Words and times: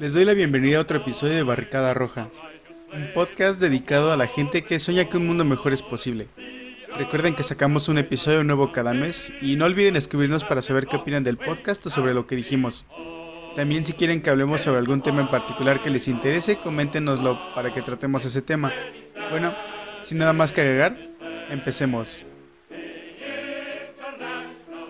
Les 0.00 0.14
doy 0.14 0.24
la 0.24 0.34
bienvenida 0.34 0.78
a 0.78 0.80
otro 0.80 0.96
episodio 0.96 1.34
de 1.34 1.44
Barricada 1.44 1.94
Roja, 1.94 2.28
un 2.92 3.12
podcast 3.12 3.60
dedicado 3.60 4.10
a 4.10 4.16
la 4.16 4.26
gente 4.26 4.62
que 4.62 4.80
sueña 4.80 5.04
que 5.04 5.16
un 5.16 5.28
mundo 5.28 5.44
mejor 5.44 5.72
es 5.72 5.80
posible. 5.80 6.26
Recuerden 6.96 7.36
que 7.36 7.44
sacamos 7.44 7.88
un 7.88 7.98
episodio 7.98 8.42
nuevo 8.42 8.72
cada 8.72 8.94
mes 8.94 9.32
y 9.40 9.54
no 9.54 9.66
olviden 9.66 9.94
escribirnos 9.94 10.42
para 10.42 10.60
saber 10.60 10.88
qué 10.88 10.96
opinan 10.96 11.22
del 11.22 11.38
podcast 11.38 11.86
o 11.86 11.90
sobre 11.90 12.14
lo 12.14 12.26
que 12.26 12.34
dijimos. 12.34 12.88
También 13.54 13.84
si 13.84 13.92
quieren 13.92 14.22
que 14.22 14.30
hablemos 14.30 14.60
sobre 14.60 14.80
algún 14.80 15.02
tema 15.02 15.20
en 15.20 15.30
particular 15.30 15.80
que 15.80 15.90
les 15.90 16.08
interese, 16.08 16.58
coméntenoslo 16.58 17.54
para 17.54 17.72
que 17.72 17.80
tratemos 17.80 18.24
ese 18.24 18.42
tema. 18.42 18.72
Bueno, 19.30 19.54
sin 20.00 20.18
nada 20.18 20.32
más 20.32 20.50
que 20.50 20.62
agregar, 20.62 20.98
empecemos. 21.48 22.24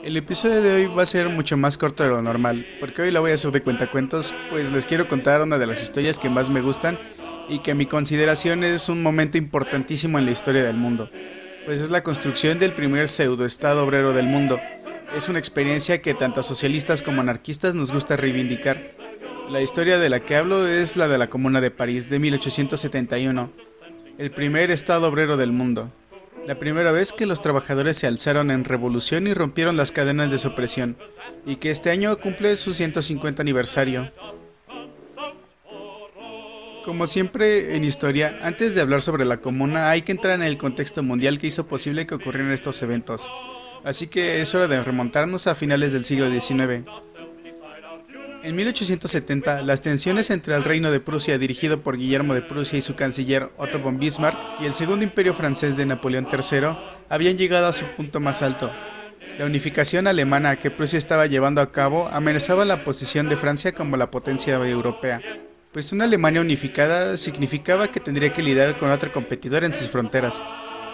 El 0.03 0.17
episodio 0.17 0.61
de 0.61 0.73
hoy 0.73 0.87
va 0.87 1.03
a 1.03 1.07
ser 1.07 1.29
mucho 1.29 1.57
más 1.57 1.79
corto 1.79 2.03
de 2.03 2.09
lo 2.09 2.21
normal, 2.23 2.67
porque 2.81 3.03
hoy 3.03 3.13
la 3.13 3.21
voy 3.21 3.31
a 3.31 3.35
hacer 3.35 3.53
de 3.53 3.63
cuentacuentos, 3.63 4.35
pues 4.51 4.73
les 4.73 4.85
quiero 4.85 5.07
contar 5.07 5.41
una 5.43 5.59
de 5.59 5.67
las 5.67 5.81
historias 5.81 6.19
que 6.19 6.29
más 6.29 6.51
me 6.51 6.61
gustan 6.61 6.99
y 7.49 7.61
que 7.61 7.71
a 7.71 7.77
mi 7.77 7.87
consideración 7.87 8.65
es 8.65 8.89
un 8.89 9.01
momento 9.01 9.39
importantísimo 9.39 10.19
en 10.19 10.25
la 10.25 10.33
historia 10.33 10.65
del 10.65 10.77
mundo, 10.77 11.09
pues 11.65 11.81
es 11.81 11.91
la 11.91 12.03
construcción 12.03 12.59
del 12.59 12.75
primer 12.75 13.07
pseudoestado 13.07 13.85
obrero 13.85 14.13
del 14.13 14.27
mundo. 14.27 14.61
Es 15.15 15.29
una 15.29 15.39
experiencia 15.39 16.03
que 16.03 16.15
tanto 16.15 16.41
a 16.41 16.43
socialistas 16.43 17.01
como 17.01 17.21
anarquistas 17.21 17.77
nos 17.77 17.93
gusta 17.93 18.17
reivindicar. 18.17 18.97
La 19.51 19.61
historia 19.61 20.01
de 20.01 20.11
la 20.11 20.19
que 20.19 20.35
hablo 20.35 20.67
es 20.67 20.97
la 20.97 21.07
de 21.07 21.19
la 21.19 21.31
Comuna 21.31 21.61
de 21.61 21.71
París 21.71 22.11
de 22.11 22.19
1871, 22.19 23.53
el 24.19 24.31
primer 24.33 24.73
estado 24.73 25.07
obrero 25.07 25.37
del 25.37 25.53
mundo, 25.53 25.93
la 26.47 26.59
primera 26.59 26.91
vez 26.93 27.13
que 27.13 27.27
los 27.27 27.41
trabajadores 27.41 27.97
se 27.97 28.07
alzaron 28.07 28.51
en 28.51 28.65
revolución 28.65 29.27
y 29.27 29.35
rompieron 29.35 29.77
las 29.77 29.93
cadenas 29.93 30.31
de 30.31 30.39
su 30.39 30.49
opresión, 30.49 30.97
y 31.47 31.57
que 31.57 31.71
este 31.71 31.91
año 31.91 32.19
cumple 32.19 32.57
su 32.57 32.73
150 32.73 33.43
aniversario. 33.43 34.13
Como 36.85 37.07
siempre 37.07 37.77
en 37.77 37.85
historia, 37.85 38.41
antes 38.43 38.75
de 38.75 38.81
hablar 38.81 39.03
sobre 39.03 39.25
la 39.25 39.37
comuna 39.37 39.91
hay 39.91 40.03
que 40.03 40.11
entrar 40.11 40.35
en 40.35 40.43
el 40.43 40.59
contexto 40.59 41.05
mundial 41.05 41.39
que 41.39 41.47
hizo 41.47 41.69
posible 41.69 42.07
que 42.07 42.17
ocurrieran 42.17 42.53
estos 42.53 42.83
eventos, 42.83 43.31
así 43.85 44.09
que 44.09 44.41
es 44.41 44.53
hora 44.57 44.67
de 44.67 44.83
remontarnos 44.83 45.47
a 45.47 45.55
finales 45.55 45.93
del 45.93 46.05
siglo 46.05 46.29
XIX. 46.29 46.85
En 48.45 48.57
1870, 48.57 49.63
las 49.63 49.83
tensiones 49.83 50.31
entre 50.31 50.57
el 50.57 50.65
Reino 50.65 50.91
de 50.91 50.99
Prusia, 50.99 51.39
dirigido 51.39 51.81
por 51.81 51.97
Guillermo 51.97 52.35
de 52.35 52.43
Prusia 52.43 52.77
y 52.77 52.83
su 52.83 52.97
canciller 52.97 53.51
Otto 53.57 53.79
von 53.79 54.01
Bismarck, 54.01 54.61
y 54.61 54.65
el 54.65 54.73
Segundo 54.73 55.05
Imperio 55.05 55.33
francés 55.33 55.77
de 55.77 55.87
Napoleón 55.87 56.27
III, 56.29 56.77
habían 57.09 57.39
llegado 57.39 57.69
a 57.69 57.73
su 57.73 57.87
punto 57.87 58.19
más 58.19 58.43
alto. 58.43 58.73
La 59.39 59.47
unificación 59.47 60.09
alemana 60.09 60.57
que 60.57 60.73
Prusia 60.73 60.99
estaba 60.99 61.27
llevando 61.27 61.61
a 61.61 61.71
cabo 61.71 62.09
amenazaba 62.09 62.65
la 62.65 62.83
posición 62.83 63.29
de 63.29 63.37
Francia 63.37 63.73
como 63.73 63.97
la 63.97 64.11
potencia 64.11 64.55
europea, 64.55 65.21
pues 65.73 65.93
una 65.93 66.05
Alemania 66.05 66.41
unificada 66.41 67.17
significaba 67.17 67.93
que 67.93 68.01
tendría 68.01 68.33
que 68.33 68.43
lidiar 68.43 68.77
con 68.77 68.91
otro 68.91 69.13
competidor 69.13 69.63
en 69.63 69.75
sus 69.75 69.89
fronteras. 69.89 70.43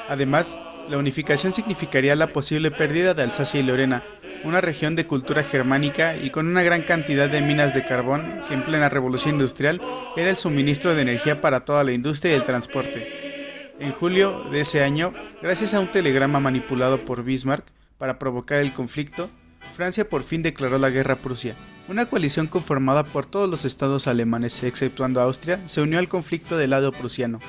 Además, 0.06 0.58
la 0.88 0.98
unificación 0.98 1.52
significaría 1.52 2.14
la 2.14 2.32
posible 2.32 2.70
pérdida 2.70 3.14
de 3.14 3.22
Alsacia 3.22 3.58
y 3.58 3.62
Lorena, 3.62 4.04
una 4.44 4.61
región 4.61 4.97
de 4.97 5.06
cultura 5.06 5.42
germánica 5.42 6.17
y 6.17 6.31
con 6.31 6.47
una 6.47 6.62
gran 6.62 6.83
cantidad 6.83 7.28
de 7.28 7.42
minas 7.42 7.75
de 7.75 7.84
carbón 7.84 8.42
que 8.47 8.55
en 8.55 8.64
plena 8.64 8.89
revolución 8.89 9.34
industrial 9.34 9.81
era 10.17 10.31
el 10.31 10.36
suministro 10.36 10.94
de 10.94 11.03
energía 11.03 11.41
para 11.41 11.64
toda 11.64 11.84
la 11.84 11.92
industria 11.92 12.33
y 12.33 12.36
el 12.36 12.42
transporte. 12.42 13.72
En 13.81 13.93
julio 13.93 14.44
de 14.50 14.60
ese 14.60 14.82
año, 14.82 15.12
gracias 15.41 15.75
a 15.75 15.81
un 15.81 15.91
telegrama 15.91 16.41
manipulado 16.41 17.04
por 17.04 17.22
Bismarck 17.22 17.65
para 17.97 18.19
provocar 18.19 18.60
el 18.60 18.72
conflicto, 18.72 19.31
Francia 19.75 20.09
por 20.09 20.22
fin 20.22 20.43
declaró 20.43 20.78
la 20.78 20.91
guerra 20.91 21.15
a 21.15 21.19
Prusia. 21.19 21.55
Una 21.88 22.06
coalición 22.06 22.49
conformada 22.49 23.05
por 23.05 23.25
todos 23.25 23.49
los 23.49 23.65
estados 23.65 24.06
alemanes, 24.06 24.62
exceptuando 24.62 25.20
Austria, 25.20 25.60
se 25.66 25.81
unió 25.81 25.99
al 25.99 26.09
conflicto 26.09 26.56
del 26.56 26.70
lado 26.70 26.93
prusiano. 26.93 27.41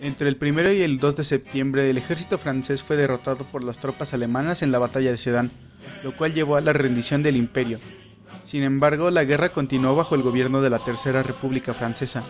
Entre 0.00 0.28
el 0.28 0.36
1 0.40 0.72
y 0.72 0.82
el 0.82 0.98
2 0.98 1.16
de 1.16 1.24
septiembre, 1.24 1.88
el 1.88 1.96
ejército 1.96 2.36
francés 2.36 2.82
fue 2.82 2.96
derrotado 2.96 3.44
por 3.44 3.62
las 3.62 3.78
tropas 3.78 4.12
alemanas 4.12 4.62
en 4.62 4.72
la 4.72 4.78
batalla 4.78 5.10
de 5.10 5.16
Sedan, 5.16 5.50
lo 6.02 6.16
cual 6.16 6.32
llevó 6.32 6.56
a 6.56 6.60
la 6.60 6.72
rendición 6.72 7.22
del 7.22 7.36
imperio. 7.36 7.78
Sin 8.44 8.62
embargo, 8.62 9.10
la 9.10 9.24
guerra 9.24 9.52
continuó 9.52 9.94
bajo 9.96 10.14
el 10.14 10.22
gobierno 10.22 10.60
de 10.60 10.70
la 10.70 10.78
Tercera 10.78 11.22
República 11.22 11.72
Francesa. 11.72 12.22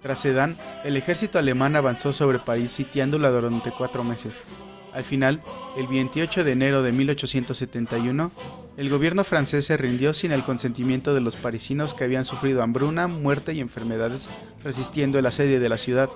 Tras 0.00 0.20
Sedan, 0.20 0.56
el 0.84 0.96
ejército 0.96 1.38
alemán 1.38 1.76
avanzó 1.76 2.12
sobre 2.12 2.38
París 2.38 2.70
sitiándola 2.70 3.30
durante 3.30 3.70
cuatro 3.70 4.04
meses. 4.04 4.44
Al 4.92 5.04
final, 5.04 5.42
el 5.76 5.86
28 5.86 6.44
de 6.44 6.52
enero 6.52 6.82
de 6.82 6.92
1871, 6.92 8.32
el 8.76 8.90
gobierno 8.90 9.24
francés 9.24 9.66
se 9.66 9.76
rindió 9.76 10.12
sin 10.12 10.30
el 10.30 10.44
consentimiento 10.44 11.14
de 11.14 11.20
los 11.20 11.36
parisinos 11.36 11.94
que 11.94 12.04
habían 12.04 12.24
sufrido 12.24 12.62
hambruna, 12.62 13.08
muerte 13.08 13.52
y 13.52 13.60
enfermedades 13.60 14.30
resistiendo 14.62 15.18
el 15.18 15.26
asedio 15.26 15.58
de 15.58 15.68
la 15.68 15.78
ciudad, 15.78 16.08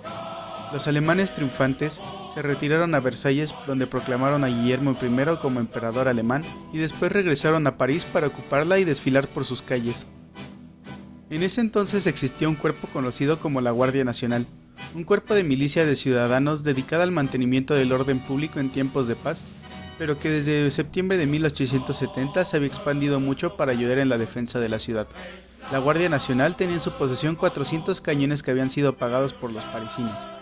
los 0.72 0.88
alemanes 0.88 1.34
triunfantes 1.34 2.00
se 2.32 2.42
retiraron 2.42 2.94
a 2.94 3.00
Versalles 3.00 3.54
donde 3.66 3.86
proclamaron 3.86 4.42
a 4.42 4.48
Guillermo 4.48 4.96
I 5.00 5.36
como 5.40 5.60
emperador 5.60 6.08
alemán 6.08 6.42
y 6.72 6.78
después 6.78 7.12
regresaron 7.12 7.66
a 7.66 7.76
París 7.76 8.06
para 8.06 8.28
ocuparla 8.28 8.78
y 8.78 8.84
desfilar 8.84 9.28
por 9.28 9.44
sus 9.44 9.60
calles. 9.60 10.08
En 11.30 11.42
ese 11.42 11.60
entonces 11.60 12.06
existía 12.06 12.48
un 12.48 12.54
cuerpo 12.54 12.88
conocido 12.88 13.38
como 13.38 13.60
la 13.60 13.70
Guardia 13.70 14.04
Nacional, 14.04 14.46
un 14.94 15.04
cuerpo 15.04 15.34
de 15.34 15.44
milicia 15.44 15.86
de 15.86 15.96
ciudadanos 15.96 16.64
dedicada 16.64 17.04
al 17.04 17.10
mantenimiento 17.10 17.74
del 17.74 17.92
orden 17.92 18.18
público 18.18 18.58
en 18.58 18.70
tiempos 18.70 19.08
de 19.08 19.16
paz, 19.16 19.44
pero 19.98 20.18
que 20.18 20.30
desde 20.30 20.70
septiembre 20.70 21.16
de 21.16 21.26
1870 21.26 22.44
se 22.44 22.56
había 22.56 22.66
expandido 22.66 23.20
mucho 23.20 23.56
para 23.56 23.72
ayudar 23.72 23.98
en 23.98 24.08
la 24.08 24.18
defensa 24.18 24.58
de 24.58 24.68
la 24.68 24.78
ciudad. 24.78 25.06
La 25.70 25.78
Guardia 25.78 26.08
Nacional 26.08 26.56
tenía 26.56 26.74
en 26.74 26.80
su 26.80 26.92
posesión 26.92 27.36
400 27.36 28.00
cañones 28.00 28.42
que 28.42 28.50
habían 28.50 28.68
sido 28.68 28.96
pagados 28.96 29.32
por 29.32 29.52
los 29.52 29.64
parisinos. 29.64 30.41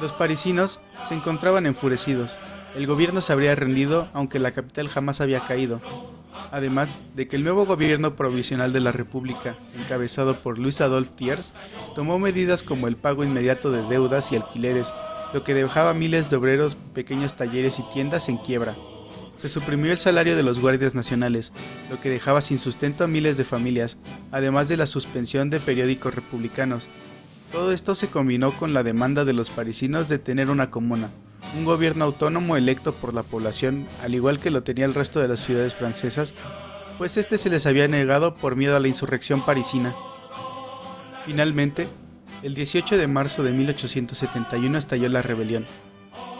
Los 0.00 0.12
parisinos 0.14 0.80
se 1.04 1.14
encontraban 1.14 1.66
enfurecidos. 1.66 2.40
El 2.74 2.86
gobierno 2.86 3.20
se 3.20 3.34
habría 3.34 3.54
rendido 3.54 4.08
aunque 4.14 4.38
la 4.38 4.52
capital 4.52 4.88
jamás 4.88 5.20
había 5.20 5.40
caído. 5.40 5.82
Además 6.52 7.00
de 7.14 7.28
que 7.28 7.36
el 7.36 7.44
nuevo 7.44 7.66
gobierno 7.66 8.16
provisional 8.16 8.72
de 8.72 8.80
la 8.80 8.92
República, 8.92 9.56
encabezado 9.78 10.40
por 10.40 10.58
Luis 10.58 10.80
Adolphe 10.80 11.12
Thiers, 11.16 11.52
tomó 11.94 12.18
medidas 12.18 12.62
como 12.62 12.88
el 12.88 12.96
pago 12.96 13.24
inmediato 13.24 13.70
de 13.70 13.82
deudas 13.82 14.32
y 14.32 14.36
alquileres, 14.36 14.94
lo 15.34 15.44
que 15.44 15.52
dejaba 15.52 15.92
miles 15.92 16.30
de 16.30 16.36
obreros, 16.36 16.76
pequeños 16.94 17.34
talleres 17.34 17.78
y 17.78 17.82
tiendas 17.90 18.30
en 18.30 18.38
quiebra. 18.38 18.76
Se 19.34 19.48
suprimió 19.48 19.92
el 19.92 19.98
salario 19.98 20.34
de 20.34 20.42
los 20.42 20.60
guardias 20.60 20.94
nacionales, 20.94 21.52
lo 21.90 22.00
que 22.00 22.08
dejaba 22.08 22.40
sin 22.40 22.58
sustento 22.58 23.04
a 23.04 23.08
miles 23.08 23.36
de 23.36 23.44
familias, 23.44 23.98
además 24.32 24.68
de 24.68 24.76
la 24.76 24.86
suspensión 24.86 25.50
de 25.50 25.60
periódicos 25.60 26.14
republicanos, 26.14 26.88
todo 27.52 27.72
esto 27.72 27.94
se 27.94 28.08
combinó 28.08 28.52
con 28.52 28.72
la 28.72 28.82
demanda 28.82 29.24
de 29.24 29.32
los 29.32 29.50
parisinos 29.50 30.08
de 30.08 30.18
tener 30.18 30.50
una 30.50 30.70
comuna, 30.70 31.10
un 31.56 31.64
gobierno 31.64 32.04
autónomo 32.04 32.56
electo 32.56 32.94
por 32.94 33.12
la 33.12 33.22
población, 33.22 33.86
al 34.02 34.14
igual 34.14 34.38
que 34.38 34.50
lo 34.50 34.62
tenía 34.62 34.84
el 34.84 34.94
resto 34.94 35.20
de 35.20 35.28
las 35.28 35.40
ciudades 35.40 35.74
francesas, 35.74 36.34
pues 36.98 37.16
este 37.16 37.38
se 37.38 37.50
les 37.50 37.66
había 37.66 37.88
negado 37.88 38.36
por 38.36 38.56
miedo 38.56 38.76
a 38.76 38.80
la 38.80 38.88
insurrección 38.88 39.44
parisina. 39.44 39.94
Finalmente, 41.24 41.88
el 42.42 42.54
18 42.54 42.96
de 42.96 43.06
marzo 43.06 43.42
de 43.42 43.52
1871 43.52 44.78
estalló 44.78 45.08
la 45.08 45.22
rebelión. 45.22 45.66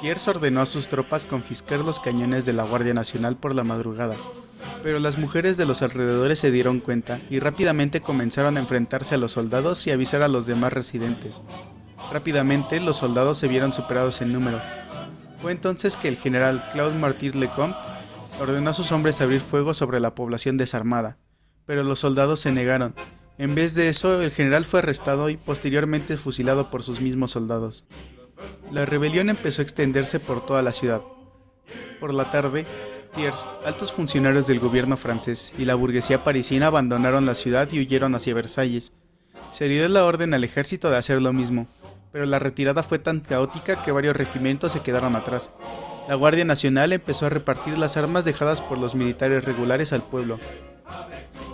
Thiers 0.00 0.28
ordenó 0.28 0.60
a 0.60 0.66
sus 0.66 0.88
tropas 0.88 1.27
confiscar 1.27 1.81
los 1.81 2.00
cañones 2.00 2.47
de 2.47 2.53
la 2.53 2.65
Guardia 2.65 2.94
Nacional 2.94 3.37
por 3.37 3.54
la 3.54 3.65
madrugada, 3.65 4.16
pero 4.82 4.98
las 4.98 5.19
mujeres 5.19 5.56
de 5.56 5.66
los 5.66 5.82
alrededores 5.82 6.39
se 6.39 6.51
dieron 6.51 6.80
cuenta 6.80 7.21
y 7.30 7.39
rápidamente 7.39 8.01
comenzaron 8.01 8.57
a 8.57 8.60
enfrentarse 8.60 9.15
a 9.15 9.18
los 9.18 9.33
soldados 9.33 9.86
y 9.86 9.91
avisar 9.91 10.22
a 10.22 10.28
los 10.28 10.47
demás 10.47 10.72
residentes. 10.72 11.42
Rápidamente 12.12 12.80
los 12.80 12.97
soldados 12.97 13.39
se 13.39 13.48
vieron 13.48 13.72
superados 13.72 14.21
en 14.21 14.33
número. 14.33 14.60
Fue 15.41 15.53
entonces 15.53 15.97
que 15.97 16.09
el 16.09 16.16
general 16.16 16.68
Claude 16.72 16.98
Martyr 16.98 17.36
Lecomte 17.36 17.78
ordenó 18.41 18.71
a 18.71 18.74
sus 18.74 18.92
hombres 18.92 19.21
abrir 19.21 19.41
fuego 19.41 19.74
sobre 19.74 20.01
la 20.01 20.15
población 20.15 20.57
desarmada, 20.57 21.18
pero 21.66 21.84
los 21.84 21.98
soldados 22.01 22.41
se 22.41 22.53
negaron. 22.53 22.95
En 23.39 23.54
vez 23.54 23.74
de 23.74 23.89
eso, 23.89 24.21
el 24.21 24.30
general 24.30 24.65
fue 24.65 24.80
arrestado 24.80 25.30
y 25.30 25.36
posteriormente 25.36 26.16
fusilado 26.16 26.71
por 26.71 26.83
sus 26.83 27.01
mismos 27.01 27.30
soldados. 27.30 27.86
La 28.71 28.86
rebelión 28.86 29.30
empezó 29.30 29.63
a 29.63 29.65
extenderse 29.65 30.21
por 30.21 30.45
toda 30.45 30.63
la 30.63 30.72
ciudad. 30.72 31.03
Por 32.01 32.13
la 32.13 32.30
tarde, 32.30 32.66
Thiers, 33.15 33.48
altos 33.65 33.92
funcionarios 33.92 34.47
del 34.47 34.60
gobierno 34.60 34.97
francés 34.97 35.54
y 35.59 35.65
la 35.65 35.74
burguesía 35.74 36.22
parisina 36.22 36.68
abandonaron 36.68 37.27
la 37.27 37.34
ciudad 37.34 37.68
y 37.72 37.80
huyeron 37.80 38.15
hacia 38.15 38.34
Versalles. 38.34 38.92
Se 39.51 39.66
dio 39.66 39.89
la 39.89 40.04
orden 40.04 40.33
al 40.33 40.45
ejército 40.45 40.91
de 40.91 40.97
hacer 40.97 41.21
lo 41.21 41.33
mismo, 41.33 41.66
pero 42.12 42.24
la 42.27 42.39
retirada 42.39 42.83
fue 42.83 42.98
tan 42.98 43.21
caótica 43.21 43.83
que 43.83 43.92
varios 43.92 44.16
regimientos 44.16 44.72
se 44.72 44.80
quedaron 44.80 45.16
atrás. 45.16 45.53
La 46.09 46.15
Guardia 46.15 46.45
Nacional 46.45 46.92
empezó 46.92 47.27
a 47.27 47.30
repartir 47.30 47.78
las 47.78 47.97
armas 47.97 48.24
dejadas 48.24 48.60
por 48.60 48.78
los 48.78 48.95
militares 48.95 49.45
regulares 49.45 49.92
al 49.92 50.03
pueblo. 50.03 50.39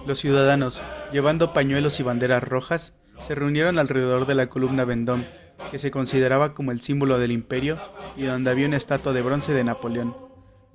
Los 0.06 0.18
ciudadanos, 0.18 0.82
llevando 1.12 1.52
pañuelos 1.52 2.00
y 2.00 2.02
banderas 2.02 2.44
rojas, 2.44 2.98
se 3.20 3.34
reunieron 3.34 3.78
alrededor 3.78 4.26
de 4.26 4.34
la 4.34 4.48
columna 4.48 4.84
Vendôme, 4.84 5.28
que 5.70 5.78
se 5.78 5.90
consideraba 5.90 6.54
como 6.54 6.70
el 6.70 6.80
símbolo 6.80 7.18
del 7.18 7.32
imperio 7.32 7.78
y 8.16 8.24
donde 8.24 8.50
había 8.50 8.66
una 8.66 8.76
estatua 8.76 9.12
de 9.12 9.22
bronce 9.22 9.52
de 9.54 9.64
Napoleón. 9.64 10.25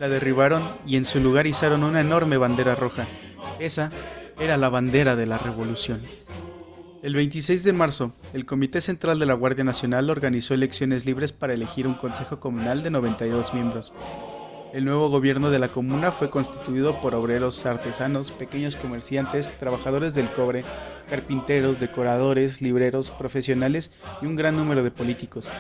La 0.02 0.10
derribaron 0.10 0.68
y 0.88 0.96
en 0.96 1.06
su 1.06 1.20
lugar 1.20 1.46
izaron 1.46 1.84
una 1.84 2.02
enorme 2.02 2.36
bandera 2.36 2.74
roja. 2.74 3.06
Esa 3.60 3.92
era 4.40 4.58
la 4.58 4.68
bandera 4.68 5.16
de 5.16 5.28
la 5.28 5.38
revolución. 5.38 6.02
El 7.04 7.14
26 7.14 7.64
de 7.64 7.72
marzo, 7.72 8.12
el 8.34 8.48
Comité 8.48 8.82
Central 8.82 9.20
de 9.20 9.28
la 9.28 9.36
Guardia 9.36 9.64
Nacional 9.64 10.10
organizó 10.10 10.56
elecciones 10.56 11.06
libres 11.06 11.34
para 11.34 11.54
elegir 11.54 11.86
un 11.86 11.94
Consejo 11.94 12.40
Comunal 12.40 12.82
de 12.82 12.90
92 12.90 13.54
miembros. 13.54 13.94
El 14.74 14.86
nuevo 14.86 15.08
gobierno 15.10 15.52
de 15.52 15.60
la 15.60 15.68
comuna 15.68 16.12
fue 16.12 16.32
constituido 16.32 17.00
por 17.00 17.14
obreros 17.14 17.64
artesanos, 17.68 18.32
pequeños 18.32 18.78
comerciantes, 18.78 19.56
trabajadores 19.60 20.16
del 20.16 20.32
cobre, 20.32 20.64
carpinteros, 21.12 21.78
decoradores, 21.78 22.64
libreros, 22.64 23.12
profesionales 23.12 23.92
y 24.20 24.26
un 24.26 24.36
gran 24.36 24.56
número 24.56 24.82
de 24.82 24.90
políticos. 24.90 25.52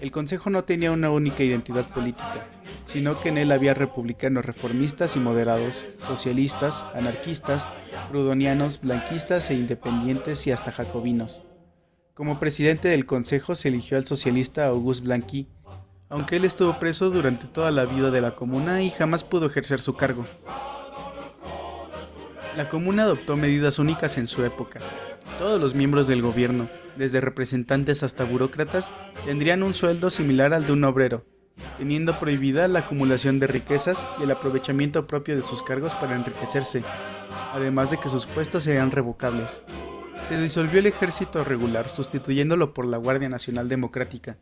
El 0.00 0.12
Consejo 0.12 0.48
no 0.48 0.62
tenía 0.62 0.92
una 0.92 1.10
única 1.10 1.42
identidad 1.42 1.88
política, 1.88 2.46
sino 2.90 3.20
que 3.20 3.28
en 3.28 3.38
él 3.38 3.52
había 3.52 3.72
republicanos 3.72 4.44
reformistas 4.44 5.14
y 5.14 5.20
moderados, 5.20 5.86
socialistas, 6.00 6.88
anarquistas, 6.92 7.68
prudonianos, 8.08 8.80
blanquistas 8.80 9.48
e 9.50 9.54
independientes 9.54 10.44
y 10.48 10.50
hasta 10.50 10.72
jacobinos. 10.72 11.40
Como 12.14 12.40
presidente 12.40 12.88
del 12.88 13.06
Consejo 13.06 13.54
se 13.54 13.68
eligió 13.68 13.96
al 13.96 14.06
socialista 14.06 14.66
Auguste 14.66 15.04
Blanqui, 15.04 15.46
aunque 16.08 16.34
él 16.34 16.44
estuvo 16.44 16.80
preso 16.80 17.10
durante 17.10 17.46
toda 17.46 17.70
la 17.70 17.84
vida 17.84 18.10
de 18.10 18.22
la 18.22 18.34
comuna 18.34 18.82
y 18.82 18.90
jamás 18.90 19.22
pudo 19.22 19.46
ejercer 19.46 19.80
su 19.80 19.94
cargo. 19.94 20.26
La 22.56 22.68
comuna 22.68 23.04
adoptó 23.04 23.36
medidas 23.36 23.78
únicas 23.78 24.18
en 24.18 24.26
su 24.26 24.44
época. 24.44 24.80
Todos 25.38 25.60
los 25.60 25.76
miembros 25.76 26.08
del 26.08 26.22
gobierno, 26.22 26.68
desde 26.96 27.20
representantes 27.20 28.02
hasta 28.02 28.24
burócratas, 28.24 28.92
tendrían 29.26 29.62
un 29.62 29.74
sueldo 29.74 30.10
similar 30.10 30.52
al 30.52 30.66
de 30.66 30.72
un 30.72 30.82
obrero, 30.82 31.24
teniendo 31.76 32.18
prohibida 32.18 32.68
la 32.68 32.80
acumulación 32.80 33.38
de 33.38 33.46
riquezas 33.46 34.08
y 34.18 34.24
el 34.24 34.30
aprovechamiento 34.30 35.06
propio 35.06 35.36
de 35.36 35.42
sus 35.42 35.62
cargos 35.62 35.94
para 35.94 36.16
enriquecerse, 36.16 36.82
además 37.52 37.90
de 37.90 37.98
que 37.98 38.08
sus 38.08 38.26
puestos 38.26 38.64
serían 38.64 38.90
revocables. 38.90 39.60
Se 40.24 40.40
disolvió 40.40 40.80
el 40.80 40.86
ejército 40.86 41.44
regular 41.44 41.88
sustituyéndolo 41.88 42.74
por 42.74 42.86
la 42.86 42.98
Guardia 42.98 43.28
Nacional 43.28 43.68
Democrática, 43.68 44.36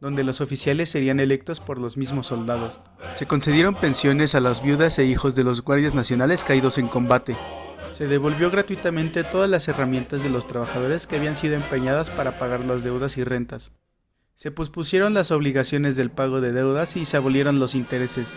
donde 0.00 0.24
los 0.24 0.40
oficiales 0.40 0.90
serían 0.90 1.20
electos 1.20 1.60
por 1.60 1.78
los 1.78 1.96
mismos 1.96 2.26
soldados. 2.26 2.80
Se 3.14 3.26
concedieron 3.26 3.74
pensiones 3.74 4.34
a 4.34 4.40
las 4.40 4.62
viudas 4.62 4.98
e 4.98 5.04
hijos 5.04 5.34
de 5.34 5.44
los 5.44 5.62
guardias 5.62 5.94
nacionales 5.94 6.44
caídos 6.44 6.76
en 6.78 6.88
combate. 6.88 7.36
Se 7.92 8.08
devolvió 8.08 8.50
gratuitamente 8.50 9.22
todas 9.22 9.48
las 9.48 9.68
herramientas 9.68 10.22
de 10.22 10.30
los 10.30 10.46
trabajadores 10.46 11.06
que 11.06 11.16
habían 11.16 11.34
sido 11.34 11.54
empeñadas 11.54 12.10
para 12.10 12.38
pagar 12.38 12.64
las 12.64 12.82
deudas 12.82 13.16
y 13.16 13.24
rentas. 13.24 13.72
Se 14.34 14.50
pospusieron 14.50 15.14
las 15.14 15.30
obligaciones 15.30 15.96
del 15.96 16.10
pago 16.10 16.40
de 16.40 16.52
deudas 16.52 16.96
y 16.96 17.04
se 17.04 17.16
abolieron 17.16 17.60
los 17.60 17.74
intereses. 17.74 18.34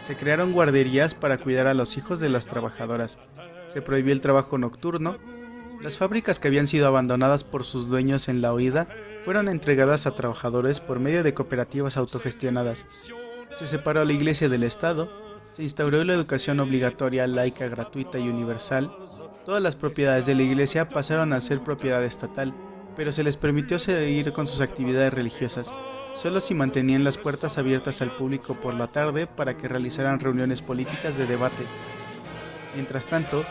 Se 0.00 0.16
crearon 0.16 0.52
guarderías 0.52 1.14
para 1.14 1.38
cuidar 1.38 1.66
a 1.66 1.74
los 1.74 1.96
hijos 1.96 2.18
de 2.18 2.30
las 2.30 2.46
trabajadoras. 2.46 3.20
Se 3.68 3.82
prohibió 3.82 4.12
el 4.12 4.20
trabajo 4.20 4.58
nocturno. 4.58 5.18
Las 5.80 5.98
fábricas 5.98 6.40
que 6.40 6.48
habían 6.48 6.66
sido 6.66 6.86
abandonadas 6.86 7.44
por 7.44 7.64
sus 7.64 7.88
dueños 7.88 8.28
en 8.28 8.40
la 8.40 8.52
huida 8.52 8.88
fueron 9.22 9.48
entregadas 9.48 10.06
a 10.06 10.14
trabajadores 10.14 10.80
por 10.80 10.98
medio 10.98 11.22
de 11.22 11.34
cooperativas 11.34 11.96
autogestionadas. 11.96 12.86
Se 13.52 13.66
separó 13.66 14.04
la 14.04 14.12
Iglesia 14.14 14.48
del 14.48 14.64
Estado, 14.64 15.12
se 15.50 15.62
instauró 15.62 16.02
la 16.02 16.14
educación 16.14 16.58
obligatoria, 16.58 17.26
laica, 17.26 17.68
gratuita 17.68 18.18
y 18.18 18.28
universal. 18.28 18.90
Todas 19.44 19.62
las 19.62 19.76
propiedades 19.76 20.26
de 20.26 20.34
la 20.34 20.42
Iglesia 20.42 20.88
pasaron 20.88 21.32
a 21.32 21.40
ser 21.40 21.62
propiedad 21.62 22.02
estatal, 22.02 22.54
pero 22.96 23.12
se 23.12 23.24
les 23.24 23.36
permitió 23.36 23.78
seguir 23.78 24.32
con 24.32 24.46
sus 24.46 24.60
actividades 24.60 25.12
religiosas, 25.12 25.74
solo 26.14 26.40
si 26.40 26.54
mantenían 26.54 27.04
las 27.04 27.18
puertas 27.18 27.58
abiertas 27.58 28.02
al 28.02 28.14
público 28.14 28.60
por 28.60 28.74
la 28.74 28.86
tarde 28.86 29.26
para 29.26 29.56
que 29.56 29.68
realizaran 29.68 30.20
reuniones 30.20 30.62
políticas 30.62 31.16
de 31.16 31.26
debate. 31.26 31.64
Mientras 32.74 33.06
tanto, 33.06 33.44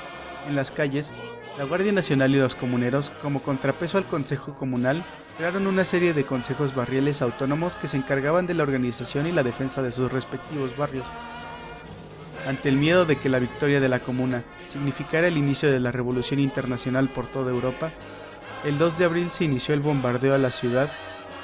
en 0.47 0.55
las 0.55 0.71
calles, 0.71 1.13
la 1.57 1.65
Guardia 1.65 1.91
Nacional 1.91 2.33
y 2.33 2.39
los 2.39 2.55
comuneros, 2.55 3.09
como 3.21 3.43
contrapeso 3.43 3.97
al 3.97 4.07
Consejo 4.07 4.55
Comunal, 4.55 5.03
crearon 5.37 5.67
una 5.67 5.85
serie 5.85 6.13
de 6.13 6.25
consejos 6.25 6.73
barriales 6.73 7.21
autónomos 7.21 7.75
que 7.75 7.87
se 7.87 7.97
encargaban 7.97 8.45
de 8.45 8.53
la 8.53 8.63
organización 8.63 9.27
y 9.27 9.31
la 9.31 9.43
defensa 9.43 9.81
de 9.81 9.91
sus 9.91 10.11
respectivos 10.11 10.77
barrios. 10.77 11.11
Ante 12.47 12.69
el 12.69 12.77
miedo 12.77 13.05
de 13.05 13.17
que 13.17 13.29
la 13.29 13.39
victoria 13.39 13.79
de 13.79 13.89
la 13.89 14.01
comuna 14.01 14.43
significara 14.65 15.27
el 15.27 15.37
inicio 15.37 15.71
de 15.71 15.79
la 15.79 15.91
revolución 15.91 16.39
internacional 16.39 17.09
por 17.09 17.27
toda 17.27 17.51
Europa, 17.51 17.93
el 18.63 18.77
2 18.77 18.97
de 18.97 19.05
abril 19.05 19.31
se 19.31 19.45
inició 19.45 19.73
el 19.73 19.81
bombardeo 19.81 20.33
a 20.35 20.37
la 20.37 20.51
ciudad 20.51 20.91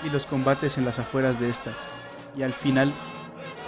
y 0.04 0.10
los 0.10 0.26
combates 0.26 0.78
en 0.78 0.86
las 0.86 1.00
afueras 1.00 1.40
de 1.40 1.50
esta, 1.50 1.74
y 2.36 2.44
al 2.44 2.54
final, 2.54 2.94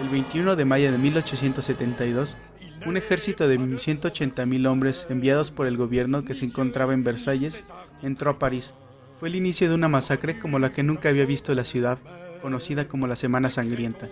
el 0.01 0.09
21 0.09 0.55
de 0.55 0.65
mayo 0.65 0.91
de 0.91 0.97
1872, 0.97 2.37
un 2.85 2.97
ejército 2.97 3.47
de 3.47 3.59
180.000 3.59 4.67
hombres 4.67 5.07
enviados 5.09 5.51
por 5.51 5.67
el 5.67 5.77
gobierno 5.77 6.23
que 6.23 6.33
se 6.33 6.45
encontraba 6.45 6.93
en 6.93 7.03
Versalles 7.03 7.65
entró 8.01 8.31
a 8.31 8.39
París 8.39 8.75
fue 9.19 9.27
el 9.27 9.35
inicio 9.35 9.67
de 9.67 9.75
una 9.75 9.89
masacre 9.89 10.39
como 10.39 10.59
la 10.59 10.71
que 10.71 10.81
nunca 10.81 11.09
había 11.09 11.25
visto 11.25 11.53
la 11.53 11.65
ciudad, 11.65 11.99
conocida 12.41 12.87
como 12.87 13.05
la 13.05 13.17
Semana 13.17 13.49
Sangrienta. 13.49 14.09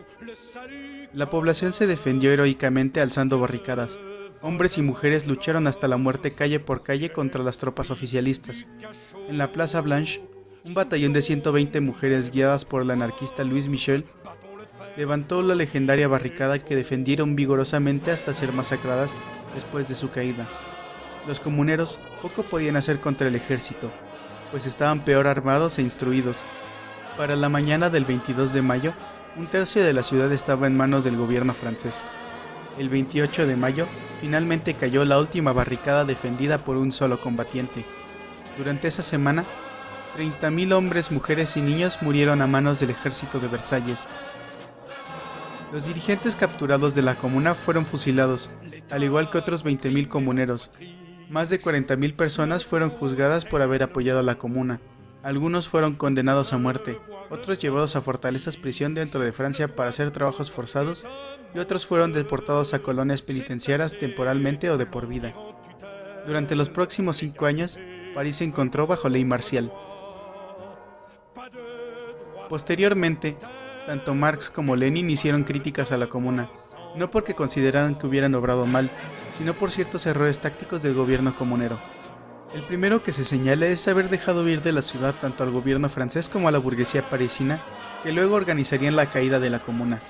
La 1.14 1.30
población 1.30 1.72
se 1.72 1.88
defendió 1.88 2.30
heroicamente 2.30 3.00
alzando 3.00 3.40
barricadas. 3.40 4.02
Hombres 4.42 4.78
y 4.78 4.82
mujeres 4.82 5.28
lucharon 5.28 5.68
hasta 5.68 5.88
la 5.88 5.98
muerte 5.98 6.34
calle 6.34 6.60
por 6.60 6.84
calle 6.84 7.10
contra 7.10 7.44
las 7.44 7.58
tropas 7.58 7.90
oficialistas. 7.90 8.68
En 9.28 9.38
la 9.38 9.52
Plaza 9.52 9.82
Blanche, 9.82 10.22
un 10.64 10.74
batallón 10.74 11.14
de 11.14 11.22
120 11.22 11.82
mujeres 11.82 12.32
guiadas 12.32 12.64
por 12.66 12.82
el 12.82 12.92
anarquista 12.92 13.44
Louis 13.44 13.68
Michel 13.68 14.06
levantó 14.96 15.42
la 15.42 15.56
legendaria 15.56 16.08
barricada 16.08 16.60
que 16.60 16.76
defendieron 16.76 17.36
vigorosamente 17.36 18.12
hasta 18.12 18.34
ser 18.34 18.52
masacradas 18.52 19.16
después 19.54 19.88
de 19.88 19.96
su 19.96 20.10
caída. 20.10 20.48
Los 21.28 21.40
comuneros 21.40 22.00
poco 22.22 22.44
podían 22.44 22.76
hacer 22.76 23.00
contra 23.00 23.28
el 23.28 23.36
ejército, 23.36 23.92
pues 24.52 24.66
estaban 24.66 25.04
peor 25.04 25.28
armados 25.28 25.78
e 25.78 25.82
instruidos. 25.82 26.46
Para 27.16 27.36
la 27.36 27.50
mañana 27.50 27.90
del 27.90 28.06
22 28.06 28.54
de 28.54 28.62
mayo, 28.62 28.94
un 29.36 29.48
tercio 29.48 29.84
de 29.84 29.94
la 29.94 30.04
ciudad 30.04 30.32
estaba 30.32 30.68
en 30.68 30.78
manos 30.78 31.04
del 31.04 31.16
gobierno 31.16 31.54
francés. 31.54 32.06
El 32.78 32.90
28 32.90 33.48
de 33.48 33.56
mayo, 33.56 33.88
finalmente 34.20 34.76
cayó 34.76 35.04
la 35.04 35.18
última 35.18 35.52
barricada 35.52 36.06
defendida 36.06 36.64
por 36.64 36.78
un 36.78 36.92
solo 36.92 37.20
combatiente. 37.20 37.86
Durante 38.56 38.88
esa 38.88 39.02
semana, 39.02 39.46
30.000 40.16 40.74
hombres, 40.74 41.12
mujeres 41.12 41.58
y 41.58 41.62
niños 41.62 42.00
murieron 42.02 42.42
a 42.42 42.48
manos 42.48 42.80
del 42.80 42.92
ejército 42.92 43.40
de 43.40 43.48
Versalles. 43.48 44.08
Los 45.72 45.86
dirigentes 45.86 46.36
capturados 46.36 46.94
de 46.94 47.02
la 47.02 47.18
comuna 47.18 47.56
fueron 47.56 47.86
fusilados, 47.86 48.52
al 48.92 49.04
igual 49.04 49.30
que 49.30 49.40
otros 49.40 49.66
20.000 49.66 50.08
comuneros, 50.08 50.72
más 51.30 51.50
de 51.50 51.60
40.000 51.60 52.16
personas 52.16 52.66
fueron 52.66 52.90
juzgadas 52.90 53.44
por 53.44 53.62
haber 53.62 53.84
apoyado 53.84 54.20
a 54.20 54.24
la 54.24 54.38
comuna. 54.38 54.80
Algunos 55.24 55.68
fueron 55.68 55.96
condenados 55.96 56.54
a 56.54 56.58
muerte, 56.58 57.02
otros 57.30 57.60
llevados 57.60 57.96
a 57.96 58.02
fortalezas 58.02 58.56
prisión 58.56 58.94
dentro 58.94 59.20
de 59.20 59.34
Francia 59.34 59.76
para 59.76 59.90
hacer 59.90 60.12
trabajos 60.12 60.52
forzados 60.52 61.06
y 61.54 61.60
otros 61.60 61.86
fueron 61.86 62.12
deportados 62.12 62.74
a 62.74 62.80
colonias 62.80 63.22
penitenciarias 63.22 63.98
temporalmente 63.98 64.70
o 64.70 64.78
de 64.78 64.86
por 64.86 65.08
vida. 65.08 65.34
Durante 66.26 66.56
los 66.56 66.70
próximos 66.70 67.18
cinco 67.18 67.46
años, 67.46 67.80
París 68.14 68.38
se 68.38 68.44
encontró 68.44 68.88
bajo 68.88 69.10
ley 69.10 69.24
marcial. 69.26 69.72
Posteriormente, 72.50 73.38
tanto 73.86 74.14
Marx 74.14 74.50
como 74.50 74.76
Lenin 74.76 75.10
hicieron 75.10 75.44
críticas 75.44 75.92
a 75.92 75.98
la 75.98 76.08
comuna, 76.08 76.52
no 76.96 77.10
porque 77.10 77.36
consideraran 77.36 77.96
que 77.96 78.08
hubieran 78.08 78.36
obrado 78.36 78.66
mal, 78.66 78.90
sino 79.32 79.58
por 79.58 79.72
ciertos 79.72 80.06
errores 80.06 80.40
tácticos 80.40 80.82
del 80.82 80.94
gobierno 80.94 81.36
comunero. 81.36 81.80
El 82.54 82.64
primero 82.64 83.04
que 83.04 83.12
se 83.12 83.26
señala 83.26 83.68
es 83.68 83.88
haber 83.88 84.10
dejado 84.10 84.44
huir 84.44 84.62
de 84.62 84.72
la 84.72 84.82
ciudad 84.82 85.16
tanto 85.20 85.44
al 85.44 85.52
gobierno 85.52 85.90
francés 85.90 86.30
como 86.30 86.48
a 86.48 86.52
la 86.52 86.60
burguesía 86.60 87.10
parisina, 87.10 87.62
que 88.02 88.12
luego 88.12 88.36
organizarían 88.36 88.96
la 88.96 89.10
caída 89.10 89.40
de 89.40 89.50
la 89.50 89.62
comuna. 89.62 90.02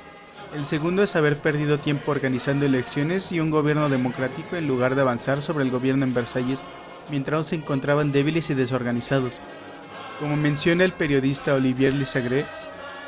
El 0.54 0.63
segundo 0.63 1.04
es 1.04 1.16
haber 1.16 1.42
perdido 1.42 1.80
tiempo 1.80 2.12
organizando 2.12 2.66
elecciones 2.66 3.32
y 3.32 3.39
un 3.39 3.50
gobierno 3.50 3.89
democrático 3.89 4.56
en 4.56 4.66
lugar 4.66 4.96
de 4.96 5.01
avanzar 5.01 5.42
sobre 5.42 5.66
el 5.66 5.72
gobierno 5.72 6.06
en 6.06 6.13
Versalles 6.13 6.66
mientras 7.10 7.48
se 7.48 7.56
encontraban 7.56 8.12
débiles 8.12 8.50
y 8.50 8.54
desorganizados. 8.54 9.42
Como 10.20 10.38
menciona 10.38 10.84
el 10.84 10.94
periodista 10.94 11.54
Olivier 11.54 11.94
Lissagré, 11.94 12.46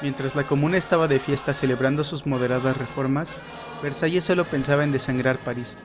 mientras 0.01 0.35
la 0.35 0.45
comuna 0.45 0.77
estaba 0.77 1.07
de 1.07 1.19
fiesta 1.19 1.53
celebrando 1.53 2.03
sus 2.03 2.27
moderadas 2.27 2.77
reformas, 2.77 3.37
Versalles 3.81 4.25
solo 4.25 4.49
pensaba 4.49 4.83
en 4.83 4.91
desangrar 4.91 5.39
París. 5.39 5.77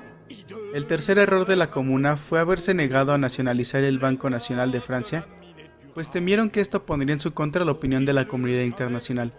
El 0.75 0.87
tercer 0.87 1.19
error 1.19 1.47
de 1.47 1.57
la 1.57 1.71
comuna 1.71 2.17
fue 2.17 2.41
haberse 2.41 2.75
negado 2.75 3.13
a 3.13 3.19
nacionalizar 3.19 3.85
el 3.85 4.01
Banco 4.01 4.29
Nacional 4.29 4.73
de 4.73 4.81
Francia, 4.81 5.27
pues 5.95 6.11
temieron 6.11 6.51
que 6.51 6.61
esto 6.61 6.85
pondría 6.85 7.13
en 7.13 7.21
su 7.21 7.33
contra 7.33 7.65
la 7.65 7.71
opinión 7.71 8.05
de 8.05 8.13
la 8.13 8.27
comunidad 8.27 8.63
internacional, 8.63 9.33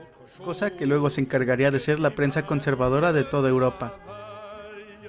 cosa 0.44 0.76
que 0.76 0.86
luego 0.86 1.10
se 1.10 1.22
encargaría 1.22 1.72
de 1.72 1.80
ser 1.80 2.00
la 2.00 2.16
prensa 2.16 2.46
conservadora 2.46 3.14
de 3.14 3.24
toda 3.24 3.50
Europa. 3.50 4.00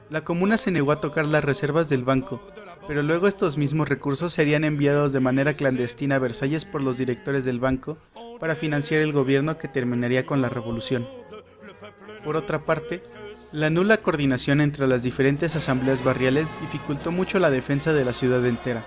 La 0.09 0.23
comuna 0.23 0.56
se 0.56 0.71
negó 0.71 0.92
a 0.92 1.00
tocar 1.00 1.26
las 1.26 1.45
reservas 1.45 1.88
del 1.88 2.04
banco, 2.04 2.40
pero 2.87 3.02
luego 3.02 3.26
estos 3.26 3.59
mismos 3.59 3.88
recursos 3.88 4.33
serían 4.33 4.64
enviados 4.64 5.12
de 5.12 5.21
manera 5.21 5.54
clandestina 5.54 6.16
a 6.16 6.18
Versalles 6.21 6.64
por 6.64 6.83
los 6.83 6.99
directores 6.99 7.45
del 7.45 7.59
banco 7.59 7.99
para 8.38 8.54
financiar 8.54 9.00
el 9.00 9.12
gobierno 9.12 9.59
que 9.59 9.68
terminaría 9.68 10.25
con 10.25 10.40
la 10.40 10.49
revolución. 10.49 11.09
Por 12.23 12.37
otra 12.37 12.64
parte, 12.64 13.02
La 13.52 13.71
nula 13.71 13.97
coordinación 13.99 14.61
entre 14.61 14.88
las 14.88 15.04
diferentes 15.04 15.54
asambleas 15.54 16.02
barriales 16.02 16.50
dificultó 16.61 17.12
mucho 17.12 17.38
la 17.38 17.49
defensa 17.49 17.92
de 17.92 18.04
la 18.04 18.12
ciudad 18.12 18.45
entera, 18.45 18.85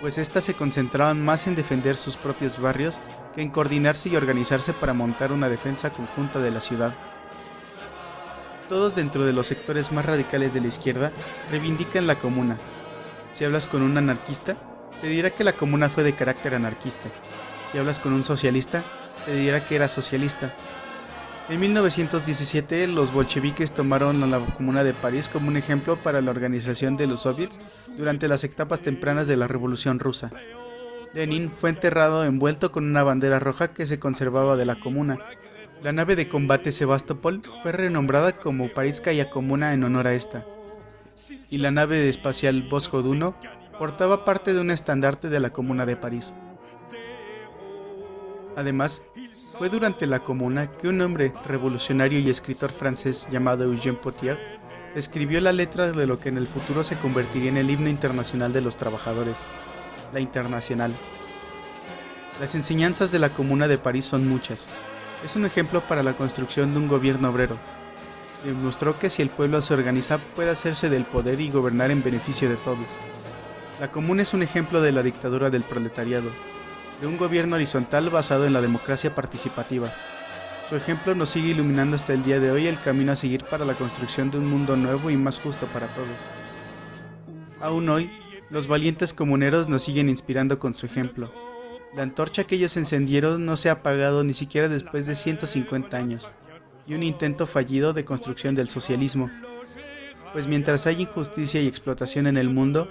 pues 0.00 0.18
éstas 0.18 0.44
se 0.44 0.54
concentraban 0.54 1.24
más 1.24 1.46
en 1.46 1.54
defender 1.54 1.96
sus 1.96 2.18
propios 2.18 2.60
barrios 2.60 3.00
en 3.42 3.50
coordinarse 3.50 4.08
y 4.08 4.16
organizarse 4.16 4.72
para 4.72 4.94
montar 4.94 5.32
una 5.32 5.48
defensa 5.48 5.92
conjunta 5.92 6.40
de 6.40 6.50
la 6.50 6.60
ciudad. 6.60 6.94
Todos 8.68 8.96
dentro 8.96 9.24
de 9.24 9.32
los 9.32 9.46
sectores 9.46 9.92
más 9.92 10.06
radicales 10.06 10.54
de 10.54 10.60
la 10.60 10.66
izquierda 10.66 11.12
reivindican 11.50 12.06
la 12.06 12.18
comuna. 12.18 12.58
Si 13.30 13.44
hablas 13.44 13.66
con 13.66 13.82
un 13.82 13.96
anarquista, 13.96 14.56
te 15.00 15.08
dirá 15.08 15.30
que 15.30 15.44
la 15.44 15.52
comuna 15.52 15.88
fue 15.88 16.02
de 16.02 16.14
carácter 16.14 16.54
anarquista. 16.54 17.08
Si 17.66 17.78
hablas 17.78 18.00
con 18.00 18.12
un 18.12 18.24
socialista, 18.24 18.84
te 19.24 19.34
dirá 19.34 19.64
que 19.64 19.76
era 19.76 19.88
socialista. 19.88 20.54
En 21.48 21.60
1917, 21.60 22.88
los 22.88 23.12
bolcheviques 23.12 23.72
tomaron 23.72 24.20
a 24.24 24.26
la 24.26 24.44
Comuna 24.54 24.82
de 24.82 24.94
París 24.94 25.28
como 25.28 25.46
un 25.46 25.56
ejemplo 25.56 26.02
para 26.02 26.20
la 26.20 26.32
organización 26.32 26.96
de 26.96 27.06
los 27.06 27.20
soviets 27.20 27.60
durante 27.96 28.26
las 28.26 28.42
etapas 28.42 28.80
tempranas 28.80 29.28
de 29.28 29.36
la 29.36 29.46
Revolución 29.46 30.00
Rusa. 30.00 30.32
Lenin 31.16 31.48
fue 31.48 31.70
enterrado 31.70 32.26
envuelto 32.26 32.70
con 32.70 32.84
una 32.84 33.02
bandera 33.02 33.38
roja 33.38 33.72
que 33.72 33.86
se 33.86 33.98
conservaba 33.98 34.54
de 34.54 34.66
la 34.66 34.78
comuna. 34.78 35.18
La 35.82 35.90
nave 35.90 36.14
de 36.14 36.28
combate 36.28 36.72
Sebastopol 36.72 37.42
fue 37.62 37.72
renombrada 37.72 38.38
como 38.38 38.68
Parískaya 38.74 39.30
Comuna 39.30 39.72
en 39.72 39.82
honor 39.82 40.08
a 40.08 40.12
esta. 40.12 40.44
Y 41.48 41.56
la 41.56 41.70
nave 41.70 42.06
espacial 42.10 42.68
Voskhod 42.68 43.06
1 43.06 43.34
portaba 43.78 44.26
parte 44.26 44.52
de 44.52 44.60
un 44.60 44.70
estandarte 44.70 45.30
de 45.30 45.40
la 45.40 45.54
Comuna 45.54 45.86
de 45.86 45.96
París. 45.96 46.34
Además, 48.54 49.04
fue 49.54 49.70
durante 49.70 50.06
la 50.06 50.18
Comuna 50.18 50.70
que 50.70 50.88
un 50.88 51.00
hombre 51.00 51.32
revolucionario 51.46 52.18
y 52.18 52.28
escritor 52.28 52.70
francés 52.70 53.26
llamado 53.30 53.64
Eugène 53.64 53.98
Potier 53.98 54.38
escribió 54.94 55.40
la 55.40 55.54
letra 55.54 55.92
de 55.92 56.06
lo 56.06 56.20
que 56.20 56.28
en 56.28 56.36
el 56.36 56.46
futuro 56.46 56.84
se 56.84 56.98
convertiría 56.98 57.48
en 57.48 57.56
el 57.56 57.70
himno 57.70 57.88
internacional 57.88 58.52
de 58.52 58.60
los 58.60 58.76
trabajadores, 58.76 59.48
la 60.12 60.20
Internacional. 60.20 60.94
Las 62.40 62.54
enseñanzas 62.54 63.12
de 63.12 63.18
la 63.18 63.30
Comuna 63.30 63.68
de 63.68 63.78
París 63.78 64.04
son 64.04 64.28
muchas. 64.28 64.68
Es 65.24 65.36
un 65.36 65.46
ejemplo 65.46 65.86
para 65.86 66.02
la 66.02 66.14
construcción 66.14 66.72
de 66.72 66.80
un 66.80 66.88
gobierno 66.88 67.30
obrero. 67.30 67.58
Demostró 68.44 68.98
que 68.98 69.10
si 69.10 69.22
el 69.22 69.30
pueblo 69.30 69.62
se 69.62 69.74
organiza 69.74 70.18
puede 70.18 70.50
hacerse 70.50 70.90
del 70.90 71.06
poder 71.06 71.40
y 71.40 71.50
gobernar 71.50 71.90
en 71.90 72.02
beneficio 72.02 72.48
de 72.48 72.56
todos. 72.56 72.98
La 73.80 73.90
Comuna 73.90 74.22
es 74.22 74.34
un 74.34 74.42
ejemplo 74.42 74.80
de 74.80 74.92
la 74.92 75.02
dictadura 75.02 75.50
del 75.50 75.62
proletariado, 75.62 76.30
de 77.00 77.06
un 77.06 77.16
gobierno 77.16 77.56
horizontal 77.56 78.10
basado 78.10 78.46
en 78.46 78.52
la 78.52 78.60
democracia 78.60 79.14
participativa. 79.14 79.92
Su 80.68 80.76
ejemplo 80.76 81.14
nos 81.14 81.28
sigue 81.28 81.50
iluminando 81.50 81.96
hasta 81.96 82.12
el 82.12 82.22
día 82.22 82.40
de 82.40 82.50
hoy 82.50 82.66
el 82.66 82.80
camino 82.80 83.12
a 83.12 83.16
seguir 83.16 83.44
para 83.44 83.64
la 83.64 83.74
construcción 83.74 84.30
de 84.30 84.38
un 84.38 84.50
mundo 84.50 84.76
nuevo 84.76 85.10
y 85.10 85.16
más 85.16 85.38
justo 85.38 85.66
para 85.66 85.92
todos. 85.94 86.28
Aún 87.60 87.88
hoy, 87.88 88.10
los 88.50 88.68
valientes 88.68 89.12
comuneros 89.12 89.68
nos 89.68 89.82
siguen 89.82 90.08
inspirando 90.08 90.58
con 90.58 90.74
su 90.74 90.86
ejemplo. 90.86 91.32
La 91.94 92.02
antorcha 92.02 92.44
que 92.44 92.56
ellos 92.56 92.76
encendieron 92.76 93.46
no 93.46 93.56
se 93.56 93.68
ha 93.68 93.72
apagado 93.72 94.22
ni 94.22 94.34
siquiera 94.34 94.68
después 94.68 95.06
de 95.06 95.14
150 95.14 95.96
años, 95.96 96.32
y 96.86 96.94
un 96.94 97.02
intento 97.02 97.46
fallido 97.46 97.92
de 97.92 98.04
construcción 98.04 98.54
del 98.54 98.68
socialismo. 98.68 99.30
Pues 100.32 100.46
mientras 100.46 100.86
hay 100.86 101.02
injusticia 101.02 101.60
y 101.60 101.66
explotación 101.66 102.26
en 102.26 102.36
el 102.36 102.50
mundo, 102.50 102.88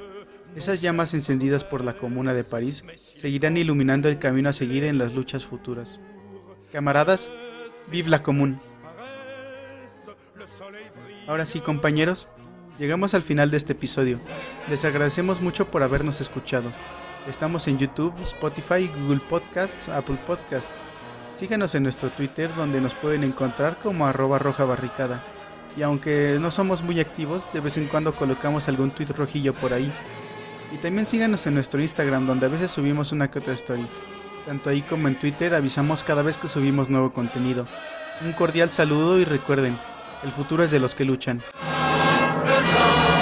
esas 0.55 0.81
llamas 0.81 1.13
encendidas 1.13 1.63
por 1.63 1.83
la 1.83 1.97
Comuna 1.97 2.33
de 2.33 2.43
París 2.43 2.85
seguirán 3.15 3.57
iluminando 3.57 4.09
el 4.09 4.19
camino 4.19 4.49
a 4.49 4.53
seguir 4.53 4.83
en 4.85 4.97
las 4.97 5.13
luchas 5.13 5.45
futuras. 5.45 6.01
Camaradas, 6.71 7.31
vive 7.91 8.09
la 8.09 8.23
común. 8.23 8.59
Ahora 11.27 11.45
sí, 11.45 11.59
compañeros, 11.59 12.29
llegamos 12.77 13.13
al 13.13 13.21
final 13.21 13.51
de 13.51 13.57
este 13.57 13.73
episodio. 13.73 14.19
Les 14.69 14.85
agradecemos 14.85 15.41
mucho 15.41 15.69
por 15.69 15.83
habernos 15.83 16.21
escuchado. 16.21 16.71
Estamos 17.27 17.67
en 17.67 17.77
YouTube, 17.77 18.13
Spotify, 18.21 18.87
Google 18.87 19.21
Podcasts, 19.27 19.89
Apple 19.89 20.19
Podcasts. 20.25 20.77
Síganos 21.33 21.75
en 21.75 21.83
nuestro 21.83 22.09
Twitter 22.09 22.53
donde 22.55 22.81
nos 22.81 22.93
pueden 22.93 23.23
encontrar 23.23 23.79
como 23.79 24.05
arroba 24.05 24.39
roja 24.39 24.65
barricada. 24.65 25.23
Y 25.75 25.81
aunque 25.81 26.37
no 26.39 26.51
somos 26.51 26.83
muy 26.83 26.99
activos, 26.99 27.49
de 27.51 27.59
vez 27.59 27.77
en 27.77 27.87
cuando 27.87 28.15
colocamos 28.15 28.69
algún 28.69 28.91
tweet 28.91 29.07
rojillo 29.15 29.53
por 29.53 29.73
ahí. 29.73 29.91
Y 30.73 30.77
también 30.77 31.05
síganos 31.05 31.45
en 31.47 31.55
nuestro 31.55 31.81
Instagram 31.81 32.25
donde 32.25 32.45
a 32.45 32.49
veces 32.49 32.71
subimos 32.71 33.11
una 33.11 33.29
que 33.29 33.39
otra 33.39 33.53
story. 33.53 33.85
Tanto 34.45 34.69
ahí 34.69 34.81
como 34.81 35.07
en 35.07 35.17
Twitter 35.17 35.53
avisamos 35.55 36.03
cada 36.03 36.21
vez 36.21 36.37
que 36.37 36.47
subimos 36.47 36.89
nuevo 36.89 37.11
contenido. 37.11 37.67
Un 38.21 38.33
cordial 38.33 38.69
saludo 38.69 39.19
y 39.19 39.25
recuerden, 39.25 39.77
el 40.23 40.31
futuro 40.31 40.63
es 40.63 40.71
de 40.71 40.79
los 40.79 40.95
que 40.95 41.03
luchan. 41.03 41.43
the 42.45 42.51
dawn. 42.51 43.14